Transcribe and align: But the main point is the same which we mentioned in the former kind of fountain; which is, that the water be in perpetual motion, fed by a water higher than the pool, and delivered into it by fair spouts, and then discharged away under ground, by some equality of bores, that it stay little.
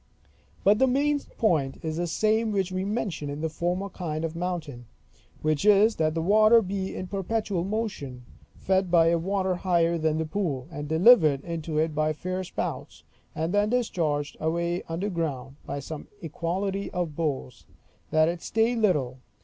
But 0.63 0.79
the 0.79 0.87
main 0.87 1.19
point 1.37 1.77
is 1.83 1.97
the 1.97 2.07
same 2.07 2.51
which 2.51 2.71
we 2.71 2.83
mentioned 2.85 3.29
in 3.29 3.41
the 3.41 3.49
former 3.51 3.87
kind 3.87 4.25
of 4.25 4.33
fountain; 4.33 4.87
which 5.43 5.63
is, 5.63 5.97
that 5.97 6.15
the 6.15 6.23
water 6.23 6.63
be 6.63 6.95
in 6.95 7.05
perpetual 7.05 7.63
motion, 7.63 8.25
fed 8.55 8.89
by 8.89 9.09
a 9.09 9.19
water 9.19 9.53
higher 9.53 9.99
than 9.99 10.17
the 10.17 10.25
pool, 10.25 10.67
and 10.71 10.87
delivered 10.89 11.43
into 11.43 11.77
it 11.77 11.93
by 11.93 12.13
fair 12.13 12.43
spouts, 12.43 13.03
and 13.35 13.53
then 13.53 13.69
discharged 13.69 14.37
away 14.39 14.81
under 14.89 15.07
ground, 15.07 15.57
by 15.67 15.77
some 15.79 16.07
equality 16.23 16.89
of 16.89 17.15
bores, 17.15 17.67
that 18.09 18.27
it 18.27 18.41
stay 18.41 18.75
little. 18.75 19.19